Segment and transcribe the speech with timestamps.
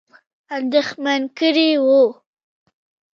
[0.57, 2.01] اندېښمن کړي وه.